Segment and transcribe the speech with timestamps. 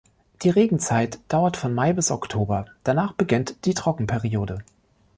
[0.41, 4.63] Die Regenzeit dauert von Mai bis Oktober, danach beginnt die Trockenperiode.